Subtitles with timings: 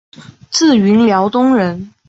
[0.49, 1.91] 自云辽东人。